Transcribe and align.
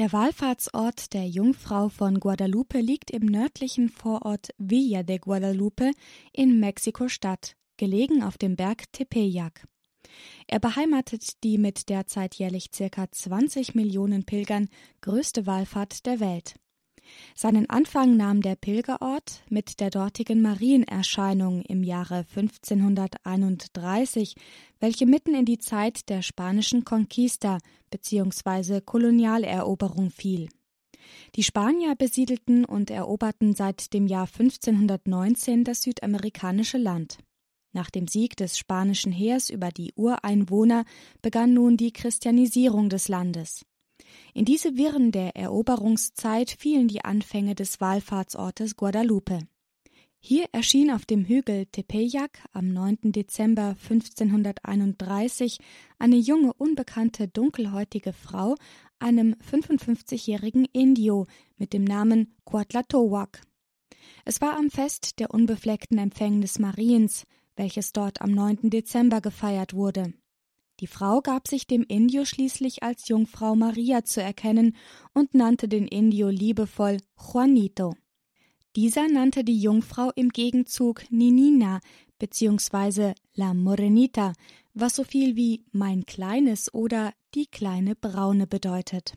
Der 0.00 0.14
Wallfahrtsort 0.14 1.12
der 1.12 1.26
Jungfrau 1.28 1.90
von 1.90 2.20
Guadalupe 2.20 2.80
liegt 2.80 3.10
im 3.10 3.26
nördlichen 3.26 3.90
Vorort 3.90 4.48
Villa 4.56 5.02
de 5.02 5.18
Guadalupe 5.18 5.90
in 6.32 6.58
Mexiko-Stadt, 6.58 7.54
gelegen 7.76 8.22
auf 8.22 8.38
dem 8.38 8.56
Berg 8.56 8.90
Tepeyac. 8.92 9.66
Er 10.46 10.58
beheimatet 10.58 11.44
die 11.44 11.58
mit 11.58 11.90
derzeit 11.90 12.36
jährlich 12.36 12.70
ca. 12.70 13.12
20 13.12 13.74
Millionen 13.74 14.24
Pilgern 14.24 14.70
größte 15.02 15.44
Wallfahrt 15.44 16.06
der 16.06 16.18
Welt. 16.18 16.54
Seinen 17.34 17.68
Anfang 17.70 18.16
nahm 18.16 18.42
der 18.42 18.56
Pilgerort 18.56 19.42
mit 19.48 19.80
der 19.80 19.90
dortigen 19.90 20.42
Marienerscheinung 20.42 21.62
im 21.62 21.82
Jahre 21.82 22.26
1531, 22.34 24.34
welche 24.78 25.06
mitten 25.06 25.34
in 25.34 25.44
die 25.44 25.58
Zeit 25.58 26.08
der 26.08 26.22
spanischen 26.22 26.84
Conquista 26.84 27.58
bzw. 27.90 28.80
Kolonialeroberung 28.80 30.10
fiel. 30.10 30.48
Die 31.36 31.42
Spanier 31.42 31.94
besiedelten 31.96 32.64
und 32.64 32.90
eroberten 32.90 33.54
seit 33.54 33.92
dem 33.94 34.06
Jahr 34.06 34.26
1519 34.26 35.64
das 35.64 35.82
südamerikanische 35.82 36.78
Land. 36.78 37.18
Nach 37.72 37.90
dem 37.90 38.08
Sieg 38.08 38.36
des 38.36 38.58
spanischen 38.58 39.12
Heers 39.12 39.48
über 39.48 39.70
die 39.70 39.92
Ureinwohner 39.94 40.84
begann 41.22 41.54
nun 41.54 41.76
die 41.76 41.92
Christianisierung 41.92 42.88
des 42.88 43.08
Landes. 43.08 43.64
In 44.34 44.44
diese 44.44 44.76
Wirren 44.76 45.12
der 45.12 45.36
Eroberungszeit 45.36 46.50
fielen 46.50 46.88
die 46.88 47.04
Anfänge 47.04 47.54
des 47.54 47.80
Wallfahrtsortes 47.80 48.76
Guadalupe. 48.76 49.40
Hier 50.22 50.46
erschien 50.52 50.90
auf 50.90 51.06
dem 51.06 51.24
Hügel 51.24 51.64
Tepeyac 51.66 52.44
am 52.52 52.68
9. 52.68 52.98
Dezember 53.12 53.74
1531 53.82 55.58
eine 55.98 56.16
junge, 56.16 56.52
unbekannte, 56.52 57.26
dunkelhäutige 57.26 58.12
Frau 58.12 58.54
einem 58.98 59.34
55-jährigen 59.50 60.66
Indio 60.66 61.26
mit 61.56 61.72
dem 61.72 61.84
Namen 61.84 62.34
Cuatlatowak. 62.44 63.40
Es 64.26 64.42
war 64.42 64.58
am 64.58 64.70
Fest 64.70 65.20
der 65.20 65.30
unbefleckten 65.32 65.96
Empfängnis 65.96 66.58
Mariens, 66.58 67.24
welches 67.56 67.92
dort 67.92 68.20
am 68.20 68.32
9. 68.32 68.68
Dezember 68.68 69.22
gefeiert 69.22 69.72
wurde. 69.72 70.12
Die 70.80 70.86
Frau 70.86 71.20
gab 71.20 71.46
sich 71.46 71.66
dem 71.66 71.82
Indio 71.82 72.24
schließlich 72.24 72.82
als 72.82 73.06
Jungfrau 73.06 73.54
Maria 73.54 74.02
zu 74.04 74.22
erkennen 74.22 74.76
und 75.12 75.34
nannte 75.34 75.68
den 75.68 75.86
Indio 75.86 76.30
liebevoll 76.30 76.96
Juanito. 77.18 77.94
Dieser 78.76 79.08
nannte 79.08 79.44
die 79.44 79.60
Jungfrau 79.60 80.10
im 80.14 80.30
Gegenzug 80.30 81.02
Ninina 81.10 81.80
bzw. 82.18 83.12
La 83.34 83.52
Morenita, 83.52 84.32
was 84.72 84.96
so 84.96 85.04
viel 85.04 85.36
wie 85.36 85.64
mein 85.72 86.06
Kleines 86.06 86.72
oder 86.72 87.12
die 87.34 87.46
kleine 87.46 87.94
Braune 87.94 88.46
bedeutet. 88.46 89.12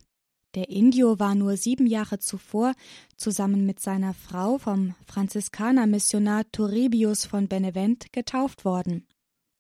Der 0.55 0.69
Indio 0.69 1.17
war 1.17 1.33
nur 1.33 1.55
sieben 1.55 1.87
Jahre 1.87 2.19
zuvor 2.19 2.73
zusammen 3.15 3.65
mit 3.65 3.79
seiner 3.79 4.13
Frau 4.13 4.57
vom 4.57 4.95
Franziskanermissionar 5.07 6.43
Torribius 6.51 7.25
von 7.25 7.47
Benevent 7.47 8.11
getauft 8.11 8.65
worden. 8.65 9.07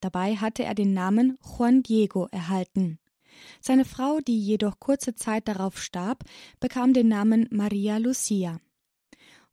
Dabei 0.03 0.35
hatte 0.35 0.65
er 0.65 0.75
den 0.75 0.93
Namen 0.93 1.37
Juan 1.41 1.81
Diego 1.81 2.27
erhalten. 2.29 2.99
Seine 3.61 3.85
Frau, 3.85 4.19
die 4.19 4.37
jedoch 4.37 4.77
kurze 4.81 5.15
Zeit 5.15 5.47
darauf 5.47 5.81
starb, 5.81 6.25
bekam 6.59 6.91
den 6.91 7.07
Namen 7.07 7.47
Maria 7.51 7.99
Lucia. 7.99 8.59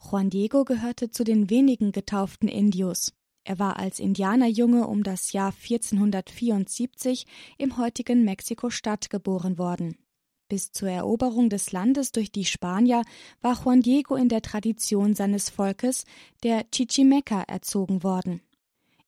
Juan 0.01 0.29
Diego 0.29 0.65
gehörte 0.65 1.13
zu 1.13 1.23
den 1.23 1.51
wenigen 1.51 1.93
getauften 1.93 2.49
Indios. 2.49 3.13
Er 3.45 3.61
war 3.61 3.77
als 3.79 4.01
Indianerjunge 4.01 4.89
um 4.89 5.05
das 5.05 5.33
Jahr 5.33 5.53
1474 5.53 7.27
im 7.57 7.77
heutigen 7.77 8.25
Mexiko-Stadt 8.25 9.09
geboren 9.09 9.57
worden. 9.57 9.99
Bis 10.49 10.73
zur 10.73 10.91
Eroberung 10.91 11.49
des 11.49 11.71
Landes 11.71 12.11
durch 12.11 12.33
die 12.33 12.45
Spanier 12.45 13.05
war 13.41 13.63
Juan 13.63 13.83
Diego 13.83 14.17
in 14.17 14.29
der 14.29 14.43
Tradition 14.43 15.15
seines 15.15 15.49
Volkes, 15.49 16.07
der 16.43 16.69
Chichimeca, 16.73 17.43
erzogen 17.43 18.03
worden. 18.03 18.43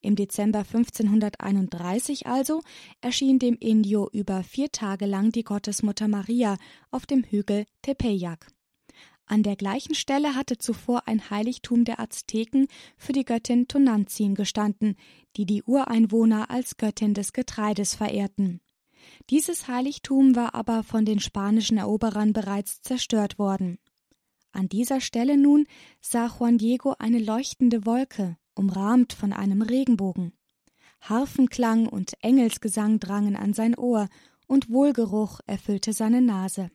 Im 0.02 0.16
Dezember 0.16 0.60
1531 0.60 2.26
also 2.26 2.60
erschien 3.00 3.38
dem 3.38 3.56
Indio 3.58 4.10
über 4.12 4.42
vier 4.42 4.72
Tage 4.72 5.06
lang 5.06 5.30
die 5.30 5.44
Gottesmutter 5.44 6.08
Maria 6.08 6.56
auf 6.90 7.06
dem 7.06 7.22
Hügel 7.22 7.66
Tepeyac. 7.82 8.48
An 9.26 9.44
der 9.44 9.54
gleichen 9.54 9.94
Stelle 9.94 10.34
hatte 10.34 10.58
zuvor 10.58 11.06
ein 11.06 11.30
Heiligtum 11.30 11.84
der 11.84 12.00
Azteken 12.00 12.66
für 12.98 13.12
die 13.12 13.24
Göttin 13.24 13.68
Tonantzin 13.68 14.34
gestanden, 14.34 14.96
die 15.36 15.46
die 15.46 15.62
Ureinwohner 15.62 16.50
als 16.50 16.76
Göttin 16.76 17.14
des 17.14 17.32
Getreides 17.32 17.94
verehrten. 17.94 18.60
Dieses 19.30 19.68
Heiligtum 19.68 20.34
war 20.34 20.56
aber 20.56 20.82
von 20.82 21.04
den 21.04 21.20
spanischen 21.20 21.78
Eroberern 21.78 22.32
bereits 22.32 22.82
zerstört 22.82 23.38
worden. 23.38 23.78
An 24.50 24.68
dieser 24.68 25.00
Stelle 25.00 25.38
nun 25.38 25.66
sah 26.00 26.26
Juan 26.26 26.58
Diego 26.58 26.94
eine 26.98 27.20
leuchtende 27.20 27.86
Wolke, 27.86 28.36
umrahmt 28.54 29.12
von 29.12 29.32
einem 29.32 29.62
Regenbogen. 29.62 30.32
Harfenklang 31.00 31.88
und 31.88 32.12
Engelsgesang 32.22 33.00
drangen 33.00 33.36
an 33.36 33.54
sein 33.54 33.76
Ohr, 33.76 34.08
und 34.46 34.70
Wohlgeruch 34.70 35.40
erfüllte 35.46 35.92
seine 35.92 36.20
Nase. 36.20 36.70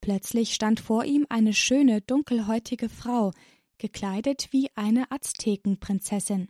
Plötzlich 0.00 0.54
stand 0.54 0.80
vor 0.80 1.04
ihm 1.04 1.26
eine 1.28 1.54
schöne, 1.54 2.00
dunkelhäutige 2.02 2.88
Frau, 2.88 3.32
gekleidet 3.78 4.48
wie 4.50 4.68
eine 4.74 5.10
Aztekenprinzessin. 5.10 6.48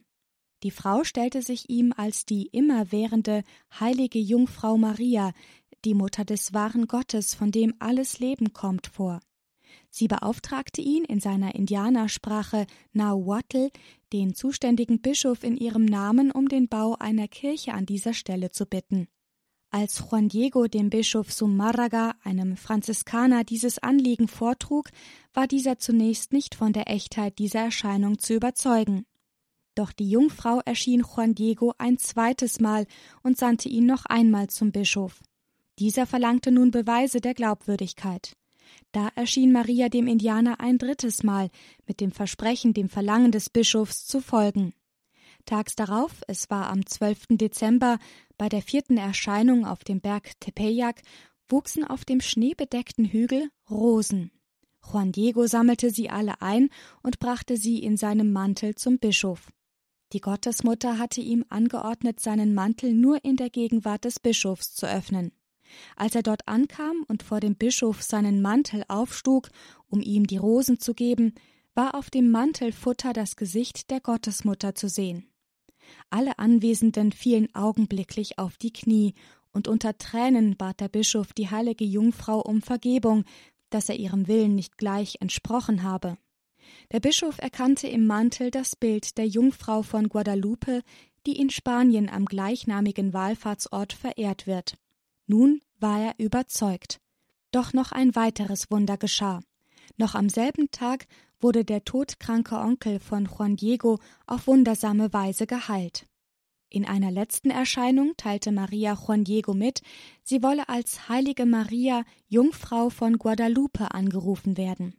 Die 0.63 0.71
Frau 0.71 1.05
stellte 1.05 1.41
sich 1.41 1.71
ihm 1.71 1.95
als 1.97 2.27
die 2.27 2.47
immerwährende 2.49 3.45
heilige 3.79 4.19
Jungfrau 4.19 4.77
Maria, 4.77 5.33
die 5.85 5.95
Mutter 5.95 6.25
des 6.25 6.53
wahren 6.53 6.87
Gottes, 6.87 7.35
von 7.35 7.51
dem 7.51 7.75
alles 7.79 8.19
Leben 8.19 8.53
kommt, 8.53 8.87
vor. 8.89 9.21
Sie 9.91 10.09
beauftragte 10.09 10.81
ihn 10.81 11.05
in 11.05 11.21
seiner 11.21 11.55
Indianersprache 11.55 12.67
Nahuatl, 12.93 13.71
den 14.13 14.35
zuständigen 14.35 15.01
Bischof 15.01 15.45
in 15.45 15.57
ihrem 15.57 15.85
Namen 15.85 16.31
um 16.31 16.49
den 16.49 16.69
Bau 16.69 16.97
einer 16.99 17.29
Kirche 17.29 17.73
an 17.75 17.87
dieser 17.87 18.15
Stelle 18.15 18.51
zu 18.51 18.67
bitten. 18.67 19.09
Als 19.73 20.01
Juan 20.01 20.29
Diego 20.29 20.67
dem 20.67 20.91
Bischof 20.91 21.33
Sumarraga, 21.33 22.17
einem 22.25 22.57
Franziskaner, 22.57 23.45
dieses 23.45 23.79
Anliegen 23.79 24.27
vortrug, 24.27 24.91
war 25.33 25.47
dieser 25.47 25.79
zunächst 25.79 26.33
nicht 26.33 26.57
von 26.57 26.73
der 26.73 26.91
Echtheit 26.91 27.39
dieser 27.39 27.61
Erscheinung 27.61 28.19
zu 28.19 28.35
überzeugen. 28.35 29.07
Doch 29.77 29.93
die 29.93 30.11
Jungfrau 30.11 30.61
erschien 30.65 31.05
Juan 31.05 31.37
Diego 31.37 31.73
ein 31.79 31.99
zweites 31.99 32.59
Mal 32.59 32.87
und 33.23 33.39
sandte 33.39 33.69
ihn 33.69 33.87
noch 33.87 34.07
einmal 34.07 34.49
zum 34.49 34.73
Bischof. 34.73 35.23
Dieser 35.79 36.05
verlangte 36.05 36.51
nun 36.51 36.73
Beweise 36.73 37.21
der 37.21 37.35
Glaubwürdigkeit. 37.35 38.37
Da 38.93 39.09
erschien 39.15 39.53
Maria 39.53 39.89
dem 39.89 40.07
Indianer 40.07 40.61
ein 40.61 40.79
drittes 40.79 41.23
Mal 41.23 41.51
mit 41.87 42.01
dem 42.01 42.11
Versprechen, 42.11 42.75
dem 42.75 42.89
Verlangen 42.89 43.31
des 43.31 43.49
Bischofs 43.49 44.07
zu 44.07 44.21
folgen. 44.21 44.75
Tags 45.47 45.77
darauf, 45.77 46.23
es 46.27 46.51
war 46.51 46.69
am 46.71 46.85
12. 46.85 47.29
Dezember, 47.31 47.99
bei 48.37 48.49
der 48.49 48.63
vierten 48.63 48.97
Erscheinung 48.97 49.65
auf 49.65 49.85
dem 49.85 50.01
Berg 50.01 50.39
Tepeyac, 50.41 51.03
wuchsen 51.49 51.85
auf 51.85 52.05
dem 52.05 52.21
schneebedeckten 52.21 53.05
Hügel 53.07 53.51
Rosen. 53.71 54.31
Juan 54.85 55.13
Diego 55.13 55.47
sammelte 55.47 55.91
sie 55.91 56.11
alle 56.11 56.41
ein 56.41 56.69
und 57.03 57.19
brachte 57.19 57.57
sie 57.57 57.79
in 57.79 57.97
seinem 57.97 58.33
Mantel 58.33 58.75
zum 58.75 58.99
Bischof. 58.99 59.53
Die 60.13 60.21
Gottesmutter 60.21 60.99
hatte 60.99 61.21
ihm 61.21 61.45
angeordnet, 61.49 62.19
seinen 62.19 62.55
Mantel 62.55 62.93
nur 62.93 63.25
in 63.25 63.37
der 63.37 63.51
Gegenwart 63.51 64.05
des 64.05 64.19
Bischofs 64.19 64.75
zu 64.75 64.87
öffnen. 64.87 65.33
Als 65.97 66.15
er 66.15 66.23
dort 66.23 66.47
ankam 66.47 67.05
und 67.09 67.23
vor 67.23 67.41
dem 67.41 67.57
Bischof 67.57 68.03
seinen 68.03 68.43
Mantel 68.43 68.85
aufstug, 68.89 69.49
um 69.89 70.01
ihm 70.01 70.27
die 70.27 70.37
Rosen 70.37 70.79
zu 70.79 70.95
geben, 70.95 71.35
war 71.75 71.95
auf 71.95 72.11
dem 72.11 72.31
Mantelfutter 72.31 73.13
das 73.13 73.37
Gesicht 73.37 73.91
der 73.91 74.01
Gottesmutter 74.01 74.75
zu 74.75 74.89
sehen. 74.89 75.27
Alle 76.11 76.39
Anwesenden 76.39 77.13
fielen 77.13 77.55
augenblicklich 77.55 78.39
auf 78.39 78.57
die 78.57 78.73
Knie, 78.73 79.15
und 79.53 79.67
unter 79.67 79.99
Tränen 79.99 80.57
bat 80.57 80.81
der 80.81 80.89
Bischof 80.89 81.33
die 81.33 81.51
heilige 81.51 81.85
Jungfrau 81.85 82.41
um 82.41 82.63
Vergebung, 82.63 83.25
dass 83.71 83.89
er 83.89 83.97
ihrem 83.97 84.29
Willen 84.29 84.55
nicht 84.55 84.79
gleich 84.79 85.17
entsprochen 85.21 85.83
habe. 85.83 86.19
Der 86.93 87.01
Bischof 87.01 87.39
erkannte 87.39 87.89
im 87.89 88.07
Mantel 88.07 88.51
das 88.51 88.77
Bild 88.77 89.19
der 89.19 89.27
Jungfrau 89.27 89.83
von 89.83 90.09
Guadalupe, 90.09 90.83
die 91.27 91.39
in 91.39 91.51
Spanien 91.51 92.09
am 92.09 92.27
gleichnamigen 92.27 93.13
Wallfahrtsort 93.13 93.93
verehrt 93.93 94.47
wird. 94.47 94.75
Nun 95.31 95.61
war 95.79 96.01
er 96.01 96.15
überzeugt. 96.19 96.99
Doch 97.53 97.73
noch 97.73 97.93
ein 97.93 98.17
weiteres 98.17 98.69
Wunder 98.69 98.97
geschah. 98.97 99.39
Noch 99.97 100.17
am 100.17 100.29
selben 100.29 100.73
Tag 100.73 101.07
wurde 101.39 101.65
der 101.65 101.85
todkranke 101.85 102.57
Onkel 102.57 102.99
von 102.99 103.27
Juan 103.27 103.55
Diego 103.55 104.01
auf 104.27 104.49
wundersame 104.49 105.13
Weise 105.13 105.47
geheilt. 105.47 106.05
In 106.69 106.85
einer 106.85 107.13
letzten 107.13 107.51
Erscheinung 107.51 108.15
teilte 108.17 108.51
Maria 108.51 108.95
Juan 108.95 109.23
Diego 109.23 109.55
mit, 109.55 109.83
sie 110.25 110.43
wolle 110.43 110.69
als 110.69 111.09
heilige 111.09 111.47
Maria 111.47 112.03
Jungfrau 112.27 112.91
von 112.91 113.17
Guadalupe 113.17 113.95
angerufen 113.95 114.57
werden. 114.57 114.97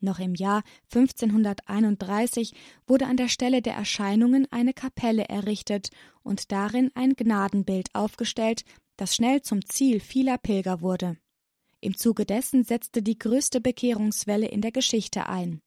Noch 0.00 0.18
im 0.18 0.34
Jahr 0.34 0.64
1531 0.92 2.54
wurde 2.88 3.06
an 3.06 3.16
der 3.16 3.28
Stelle 3.28 3.62
der 3.62 3.74
Erscheinungen 3.74 4.48
eine 4.50 4.72
Kapelle 4.72 5.28
errichtet 5.28 5.90
und 6.24 6.50
darin 6.50 6.90
ein 6.94 7.14
Gnadenbild 7.14 7.94
aufgestellt, 7.94 8.64
das 9.00 9.14
schnell 9.14 9.40
zum 9.40 9.64
Ziel 9.64 9.98
vieler 9.98 10.36
Pilger 10.36 10.82
wurde. 10.82 11.16
Im 11.80 11.96
Zuge 11.96 12.26
dessen 12.26 12.64
setzte 12.64 13.02
die 13.02 13.18
größte 13.18 13.62
Bekehrungswelle 13.62 14.46
in 14.46 14.60
der 14.60 14.72
Geschichte 14.72 15.26
ein. 15.26 15.62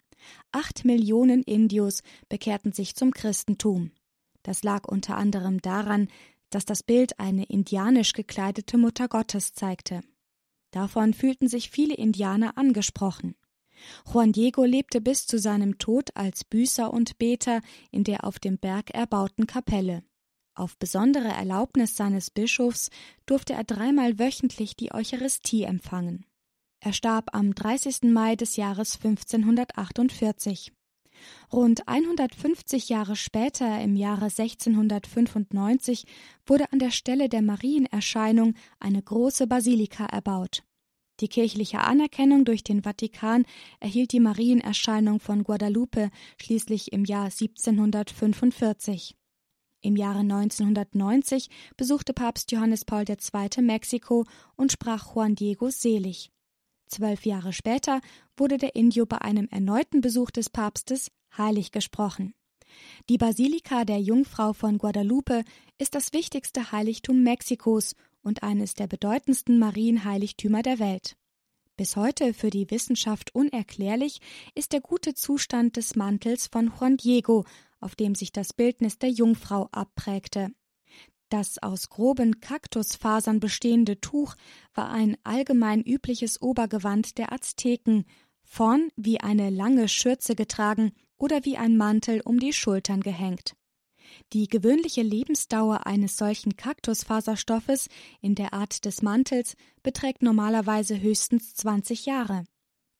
Acht 0.51 0.85
Millionen 0.85 1.41
Indios 1.41 2.03
bekehrten 2.29 2.73
sich 2.73 2.93
zum 2.95 3.09
Christentum. 3.09 3.89
Das 4.43 4.61
lag 4.63 4.87
unter 4.87 5.17
anderem 5.17 5.59
daran, 5.61 6.09
dass 6.51 6.65
das 6.65 6.83
Bild 6.83 7.19
eine 7.19 7.45
indianisch 7.45 8.13
gekleidete 8.13 8.77
Mutter 8.77 9.07
Gottes 9.07 9.53
zeigte. 9.53 10.01
Davon 10.69 11.15
fühlten 11.15 11.47
sich 11.47 11.71
viele 11.71 11.95
Indianer 11.95 12.55
angesprochen. 12.55 13.33
Juan 14.13 14.31
Diego 14.31 14.63
lebte 14.63 15.01
bis 15.01 15.25
zu 15.25 15.39
seinem 15.39 15.79
Tod 15.79 16.15
als 16.15 16.43
Büßer 16.43 16.93
und 16.93 17.17
Beter 17.17 17.61
in 17.89 18.03
der 18.03 18.25
auf 18.25 18.37
dem 18.37 18.59
Berg 18.59 18.91
erbauten 18.91 19.47
Kapelle. 19.47 20.03
Auf 20.55 20.77
besondere 20.77 21.29
Erlaubnis 21.29 21.95
seines 21.95 22.29
Bischofs 22.29 22.89
durfte 23.25 23.53
er 23.53 23.63
dreimal 23.63 24.19
wöchentlich 24.19 24.75
die 24.75 24.93
Eucharistie 24.93 25.63
empfangen. 25.63 26.25
Er 26.79 26.93
starb 26.93 27.33
am 27.33 27.55
30. 27.55 28.11
Mai 28.11 28.35
des 28.35 28.55
Jahres 28.55 28.95
1548. 29.03 30.71
Rund 31.51 31.87
150 31.87 32.89
Jahre 32.89 33.15
später, 33.15 33.81
im 33.81 33.95
Jahre 33.95 34.25
1695, 34.25 36.05
wurde 36.45 36.71
an 36.71 36.79
der 36.79 36.91
Stelle 36.91 37.29
der 37.29 37.41
Marienerscheinung 37.41 38.53
eine 38.79 39.01
große 39.01 39.47
Basilika 39.47 40.05
erbaut. 40.05 40.63
Die 41.19 41.27
kirchliche 41.29 41.79
Anerkennung 41.79 42.43
durch 42.43 42.63
den 42.63 42.83
Vatikan 42.83 43.45
erhielt 43.79 44.11
die 44.11 44.19
Marienerscheinung 44.19 45.19
von 45.19 45.43
Guadalupe 45.43 46.09
schließlich 46.41 46.91
im 46.91 47.05
Jahr 47.05 47.25
1745. 47.25 49.15
Im 49.83 49.97
Jahre 49.97 50.19
1990 50.19 51.49
besuchte 51.75 52.13
Papst 52.13 52.53
Johannes 52.53 52.85
Paul 52.85 53.03
II. 53.07 53.61
Mexiko 53.61 54.25
und 54.55 54.71
sprach 54.71 55.13
Juan 55.13 55.35
Diego 55.35 55.69
selig. 55.69 56.31
Zwölf 56.87 57.25
Jahre 57.25 57.51
später 57.51 57.99
wurde 58.37 58.57
der 58.57 58.75
Indio 58.75 59.05
bei 59.05 59.19
einem 59.19 59.49
erneuten 59.49 59.99
Besuch 59.99 60.31
des 60.31 60.49
Papstes 60.49 61.11
heilig 61.37 61.73
gesprochen. 61.73 62.33
Die 63.09 63.17
Basilika 63.17 63.83
der 63.83 63.99
Jungfrau 63.99 64.53
von 64.53 64.77
Guadalupe 64.77 65.43
ist 65.77 65.95
das 65.95 66.13
wichtigste 66.13 66.71
Heiligtum 66.71 67.21
Mexikos 67.21 67.93
und 68.21 68.41
eines 68.41 68.75
der 68.75 68.87
bedeutendsten 68.87 69.59
Marienheiligtümer 69.59 70.61
der 70.61 70.79
Welt. 70.79 71.17
Bis 71.75 71.97
heute 71.97 72.33
für 72.33 72.51
die 72.51 72.71
Wissenschaft 72.71 73.35
unerklärlich 73.35 74.21
ist 74.55 74.71
der 74.71 74.79
gute 74.79 75.13
Zustand 75.13 75.75
des 75.75 75.97
Mantels 75.97 76.47
von 76.47 76.71
Juan 76.79 76.95
Diego 76.95 77.43
auf 77.83 77.95
dem 77.95 78.15
sich 78.15 78.31
das 78.31 78.53
Bildnis 78.53 78.97
der 78.97 79.09
Jungfrau 79.09 79.69
abprägte. 79.71 80.51
Das 81.29 81.57
aus 81.57 81.89
groben 81.89 82.39
Kaktusfasern 82.41 83.39
bestehende 83.39 83.99
Tuch 83.99 84.35
war 84.73 84.91
ein 84.91 85.17
allgemein 85.23 85.81
übliches 85.81 86.41
Obergewand 86.41 87.17
der 87.17 87.33
Azteken, 87.33 88.05
vorn 88.43 88.89
wie 88.95 89.19
eine 89.19 89.49
lange 89.49 89.87
Schürze 89.87 90.35
getragen 90.35 90.91
oder 91.17 91.43
wie 91.43 91.57
ein 91.57 91.75
Mantel 91.75 92.21
um 92.21 92.39
die 92.39 92.53
Schultern 92.53 93.01
gehängt. 93.01 93.55
Die 94.31 94.47
gewöhnliche 94.47 95.01
Lebensdauer 95.01 95.87
eines 95.87 96.17
solchen 96.17 96.55
Kaktusfaserstoffes 96.55 97.87
in 98.21 98.35
der 98.35 98.53
Art 98.53 98.85
des 98.85 99.01
Mantels 99.01 99.55
beträgt 99.81 100.21
normalerweise 100.21 101.01
höchstens 101.01 101.55
20 101.55 102.05
Jahre. 102.05 102.45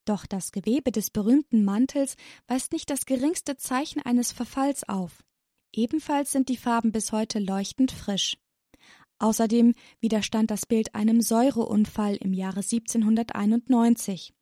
Doch 0.06 0.26
das 0.26 0.52
Gewebe 0.52 0.92
des 0.92 1.10
berühmten 1.10 1.64
Mantels 1.64 2.16
weist 2.48 2.74
nicht 2.74 2.90
das 2.90 3.06
geringste 3.06 3.56
Zeichen 3.58 4.02
eines 4.02 4.32
Verfalls 4.32 4.88
auf. 4.88 5.24
Ebenfalls 5.72 6.32
sind 6.32 6.50
die 6.50 6.58
Farben 6.58 6.92
bis 6.92 7.12
heute 7.12 7.40
leuchtend 7.40 7.92
frisch. 7.92 8.38
Außerdem 9.20 9.74
widerstand 10.02 10.52
das 10.52 10.66
Bild 10.66 10.94
einem 10.96 11.22
Säureunfall 11.22 12.18
im 12.18 12.34
Jahre 12.34 12.60
1791. 12.60 14.34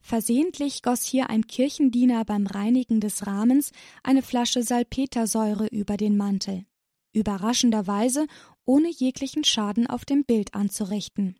Versehentlich 0.00 0.82
goss 0.82 1.02
hier 1.02 1.30
ein 1.30 1.46
Kirchendiener 1.46 2.24
beim 2.24 2.46
Reinigen 2.46 3.00
des 3.00 3.26
Rahmens 3.26 3.72
eine 4.02 4.22
Flasche 4.22 4.62
Salpetersäure 4.62 5.66
über 5.66 5.96
den 5.96 6.16
Mantel. 6.16 6.64
Überraschenderweise 7.12 8.26
ohne 8.64 8.90
jeglichen 8.90 9.44
Schaden 9.44 9.86
auf 9.86 10.04
dem 10.04 10.24
Bild 10.24 10.54
anzurichten. 10.54 11.36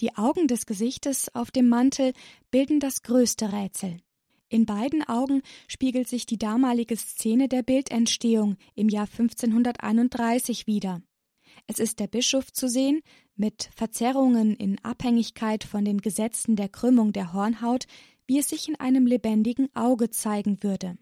Die 0.00 0.16
Augen 0.16 0.48
des 0.48 0.66
Gesichtes 0.66 1.34
auf 1.34 1.50
dem 1.50 1.68
Mantel 1.68 2.12
bilden 2.50 2.80
das 2.80 3.02
größte 3.02 3.52
Rätsel. 3.52 3.98
In 4.48 4.66
beiden 4.66 5.02
Augen 5.02 5.42
spiegelt 5.66 6.08
sich 6.08 6.26
die 6.26 6.38
damalige 6.38 6.96
Szene 6.96 7.48
der 7.48 7.62
Bildentstehung 7.62 8.56
im 8.74 8.88
Jahr 8.88 9.06
1531 9.06 10.66
wider. 10.66 11.02
Es 11.66 11.78
ist 11.78 11.98
der 11.98 12.06
Bischof 12.06 12.52
zu 12.52 12.68
sehen, 12.68 13.00
mit 13.36 13.70
Verzerrungen 13.74 14.54
in 14.54 14.78
Abhängigkeit 14.84 15.64
von 15.64 15.84
den 15.84 16.00
Gesetzen 16.00 16.56
der 16.56 16.68
Krümmung 16.68 17.12
der 17.12 17.32
Hornhaut, 17.32 17.86
wie 18.26 18.38
es 18.38 18.48
sich 18.48 18.68
in 18.68 18.76
einem 18.76 19.06
lebendigen 19.06 19.74
Auge 19.74 20.10
zeigen 20.10 20.62
würde. 20.62 20.96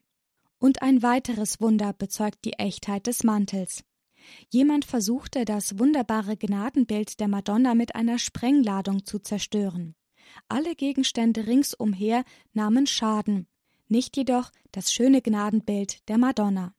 Und 0.58 0.82
ein 0.82 1.02
weiteres 1.02 1.60
Wunder 1.60 1.92
bezeugt 1.92 2.44
die 2.44 2.54
Echtheit 2.54 3.06
des 3.06 3.24
Mantels. 3.24 3.84
Jemand 4.50 4.84
versuchte, 4.84 5.44
das 5.44 5.78
wunderbare 5.78 6.36
Gnadenbild 6.36 7.20
der 7.20 7.28
Madonna 7.28 7.74
mit 7.74 7.94
einer 7.94 8.18
Sprengladung 8.18 9.04
zu 9.04 9.18
zerstören. 9.18 9.94
Alle 10.48 10.74
Gegenstände 10.74 11.46
ringsumher 11.46 12.24
nahmen 12.52 12.86
Schaden, 12.86 13.46
nicht 13.88 14.16
jedoch 14.16 14.50
das 14.70 14.92
schöne 14.92 15.20
Gnadenbild 15.20 16.08
der 16.08 16.18
Madonna. 16.18 16.74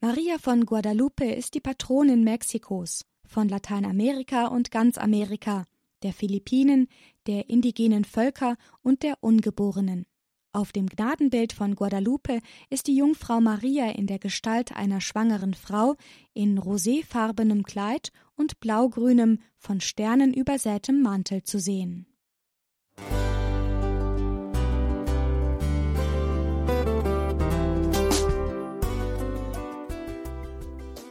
Maria 0.00 0.38
von 0.38 0.66
Guadalupe 0.66 1.24
ist 1.24 1.54
die 1.54 1.60
Patronin 1.60 2.24
Mexikos, 2.24 3.04
von 3.24 3.48
Lateinamerika 3.48 4.48
und 4.48 4.70
ganz 4.70 4.98
Amerika, 4.98 5.64
der 6.02 6.12
Philippinen, 6.12 6.88
der 7.26 7.48
indigenen 7.48 8.04
Völker 8.04 8.56
und 8.82 9.02
der 9.02 9.16
Ungeborenen. 9.20 10.06
Auf 10.54 10.70
dem 10.70 10.86
Gnadenbild 10.86 11.54
von 11.54 11.74
Guadalupe 11.74 12.40
ist 12.68 12.86
die 12.86 12.94
Jungfrau 12.94 13.40
Maria 13.40 13.90
in 13.92 14.06
der 14.06 14.18
Gestalt 14.18 14.76
einer 14.76 15.00
schwangeren 15.00 15.54
Frau 15.54 15.96
in 16.34 16.58
roséfarbenem 16.58 17.62
Kleid 17.62 18.12
und 18.36 18.60
blaugrünem, 18.60 19.38
von 19.56 19.80
Sternen 19.80 20.34
übersätem 20.34 21.00
Mantel 21.00 21.42
zu 21.42 21.58
sehen. 21.58 22.04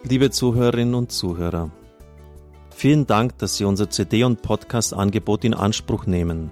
Liebe 0.04 0.30
Zuhörerinnen 0.30 0.94
und 0.94 1.12
Zuhörer, 1.12 1.72
vielen 2.70 3.08
Dank, 3.08 3.40
dass 3.40 3.58
Sie 3.58 3.64
unser 3.64 3.90
CD- 3.90 4.24
und 4.24 4.44
Podcast-Angebot 4.44 5.46
in 5.46 5.56
Anspruch 5.56 6.06
nehmen. 6.06 6.52